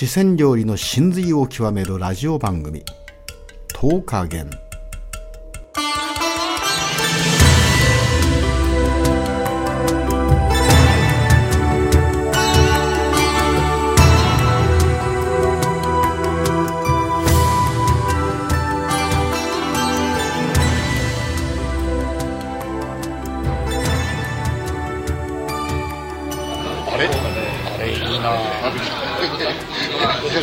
[0.00, 2.82] 四川料理の真髄を極めるラジオ番組
[3.76, 4.48] 「10日元」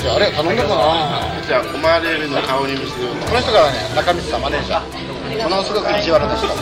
[0.09, 0.75] あれ頼んだかな
[1.45, 2.93] じゃあ、オマールエビの香り蒸し
[3.27, 6.55] この人がね中道さんマネージャーものすごく意地悪な人今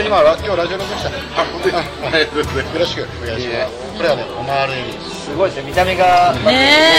[0.00, 1.92] 日今ラ今日ラジオ録音したねあ、本当にありが
[2.26, 6.50] とうございよろしくお願いしますこれはねオマールすごいですね見た目がね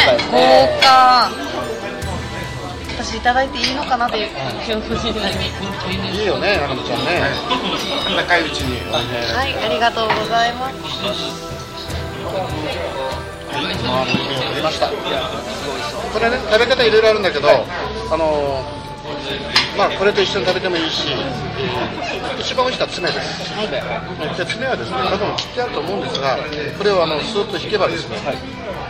[0.03, 0.37] え豪
[0.81, 1.29] 華
[2.97, 4.29] 私いただいていいのかなっていう
[4.65, 5.47] 気持ちになります
[6.17, 7.27] いいよね中道ちゃんねま
[7.77, 7.85] す。
[8.09, 8.81] 温かいうちに。
[8.91, 8.99] は
[9.47, 10.75] いありがとうございます
[13.57, 13.59] オ
[13.91, 14.93] マールエビを取りましたこ
[16.19, 18.77] れね食べ方いろいろあるんだけど、あのー
[19.77, 21.07] まあこれと一緒に食べてもいいし
[22.39, 24.37] 一番美味しいのは爪です。
[24.37, 26.37] で爪はですね多分切ってあると思うんですが
[26.77, 28.17] これをあのスーッと引けばですね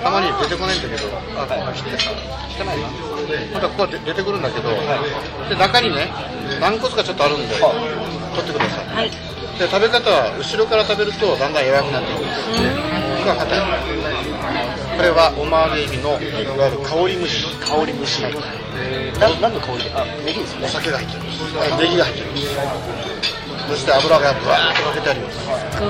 [0.02, 1.84] たまに出てこないんだけどあって。
[1.84, 2.88] 切ってないな
[3.54, 4.70] またここは出出てくるんだけど
[5.50, 6.08] で中にね
[6.60, 8.88] 軟骨がちょっとあるんで取ってください。
[8.88, 9.12] はい。
[9.60, 12.54] で食べ方は後ろから食べるとだんだん柔らかくなってくるんですこ
[13.26, 13.60] こが硬い
[14.98, 16.26] これはオマールエビのい
[16.58, 17.46] わゆる香り蒸し。
[17.62, 18.22] 香り蒸し。
[18.24, 19.84] な何の香り？
[19.84, 20.68] であネギですおね。
[20.68, 22.58] 酒が入ってるんですあネギが入ってるんです。
[23.70, 25.38] そして油がぶわーっとかけてあります。
[25.38, 25.44] す
[25.80, 25.88] ごい。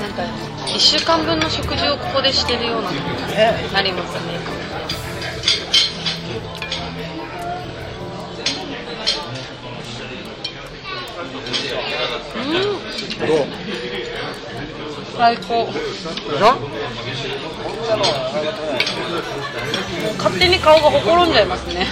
[0.00, 0.22] なんか
[0.66, 2.90] 1週間分の食事をここでしてるような
[3.72, 4.38] なりますね
[12.36, 13.26] うん。
[13.26, 13.46] どう
[15.16, 15.64] 最高。
[15.64, 15.70] も
[20.10, 21.86] う勝手に顔がほころんじゃいますね。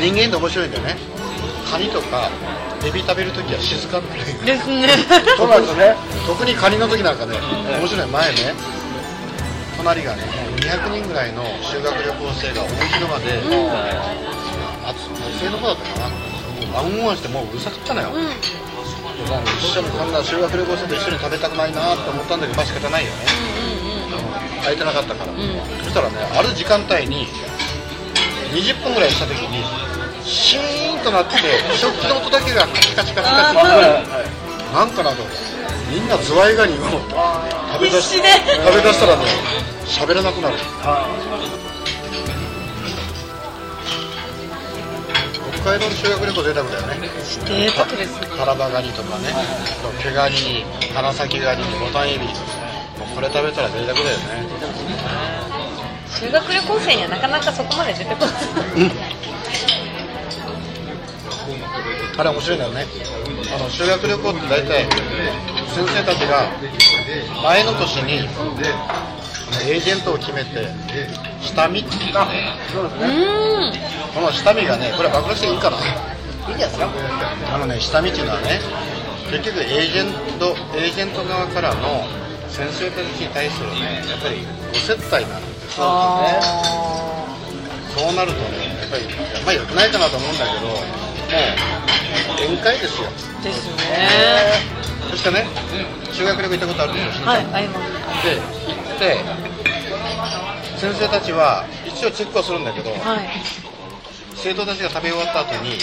[0.00, 0.96] 人間って面白いんだよね。
[1.70, 2.30] カニとか
[2.84, 4.88] エビ食べるときは静かになるですね。
[5.36, 5.96] そうなんですね。
[6.26, 7.38] 特にカニの時なんかね
[7.80, 8.54] 面白い前ね。
[9.78, 13.40] 隣がねもう200人ぐらいの修学旅行生が大広間で、
[14.84, 16.31] あつ女性の子だったかな
[16.74, 18.22] あんごんしてもううるさかったのよ、うん。
[18.22, 23.16] でも一緒にこんな修学旅行生と一緒に食べたくないなって思ったんだけどまあ仕方ないよね。
[24.60, 25.32] 空いてなかったから、
[25.82, 27.26] そしたらねある時間帯に
[28.54, 29.64] 20分ぐらいした時に
[30.24, 31.34] シーンとなって
[31.74, 35.22] 食器の音だけがカチカチカチカチあーなんかなと。
[35.22, 35.52] 思って
[35.90, 38.28] みんなズワイガニを食べだし必死で。
[38.64, 39.24] 食べだしたらね
[39.84, 40.56] 喋らなくなる
[45.62, 47.08] 北海道の修学旅行贅沢だよね。
[47.46, 48.26] 贅沢ですね。
[48.36, 49.28] タラバガニとかね。
[50.02, 52.34] 毛ガニに花咲ガニにボタンエビもう
[53.14, 54.12] これ食べたら贅沢だよね。
[56.10, 58.32] 修学旅行生にはなかなかそこまで出てこない。
[62.18, 62.86] あれ面白いんだよね。
[63.54, 66.50] あの修学旅行って大体先生たちが
[67.44, 68.14] 前の年に
[69.64, 70.66] エージェントを決めて
[71.40, 72.14] 下見っていうん
[74.14, 75.76] この下見がねこれ暴露していいかな。
[75.78, 75.80] い
[76.52, 76.88] いんじゃないですか？
[77.54, 78.60] あのね下見っていうのはね
[79.30, 82.04] 結局エージェントエージェント側からの
[82.48, 86.42] 先生たちに対するねやっぱりご接待なんですよあ
[87.96, 89.04] そうなるとねやっぱり
[89.44, 90.76] まあ良くないかなと思うんだけどもう
[92.44, 93.08] 宴会ですよ。
[93.08, 93.80] ーですね。
[95.10, 95.46] そしてね
[96.12, 97.26] 修学旅行行ったことあるでしょ？
[97.26, 98.26] はいあります。
[98.26, 98.42] で行
[98.96, 99.16] って
[100.76, 103.28] 先生たちは一応チェックはするんだけどはい
[104.42, 105.78] 生徒たちが食べ終わった後に、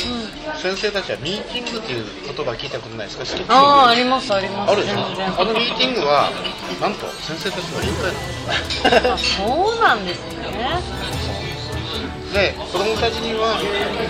[0.59, 3.23] 先生たちはミーティングっていう言葉聞いたことないですか？
[3.23, 4.71] 知ってますああありますあります。
[4.73, 4.99] あるでしょ？
[4.99, 6.27] あのミーティングは
[6.83, 10.75] なんと先生たちの臨会なんですあそうなんですね。
[12.35, 13.55] で子供たちには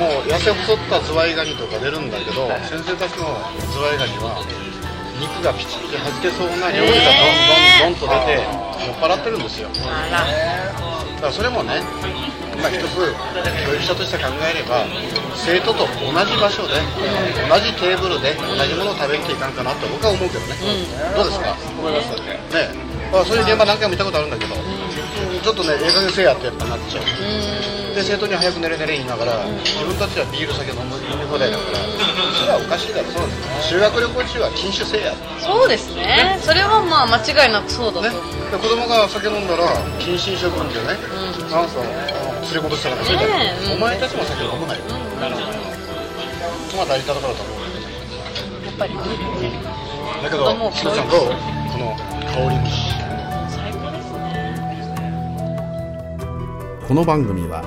[0.02, 3.30] もう痩せ細ったズワイガニとか出るんだけど先生たちの
[3.70, 4.42] ズワイガニは
[5.22, 7.14] 肉がピチピチ弾けそうな料理が
[7.86, 9.70] どんどんどんと出て酔っ払ってるんですよ。
[9.70, 9.78] だ
[11.22, 11.80] からそれもね、
[12.62, 14.86] まあ、一つ教育者として考えれば
[15.36, 16.74] 生徒と同じ場所で
[17.48, 20.56] 同じテーブルで同じものを食べていかんかなと僕は思うけどね、
[21.16, 21.56] どうですか？
[21.80, 22.12] 思います。
[22.12, 22.34] よね。
[22.52, 27.06] ねまあ、そういう現場何回も見たことあるんだけど、ちょっとねええ加減せえやってやっぱなっちゃう。
[27.96, 31.80] で生徒には早く寝れ寝れ言いながら自分たちはビール酒飲む飲み放題だから
[32.50, 33.32] はおかしいだろそうで
[33.62, 35.14] す修学旅行中は禁酒せえや。
[35.40, 36.38] そうですね。
[36.42, 39.64] それはまあ間違いなくそうだね、とで子供が酒飲んだら
[40.00, 40.98] 謹慎処分でね、
[41.50, 41.68] なん。
[41.68, 41.74] かあの
[42.42, 44.82] 連れ戻したからそれで、ねえお前たちも酒飲むなよ、
[46.76, 47.62] まあ大事なところだと思う
[48.66, 48.96] やっぱり
[50.24, 51.20] だけど子供しのさんどう？
[51.20, 51.96] この
[52.28, 52.94] 香り虫
[53.50, 54.18] 最高ですね。
[56.88, 57.64] この番組は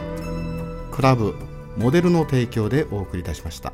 [0.91, 1.35] クラブ
[1.77, 3.73] モデルの提供でお送りいたしました。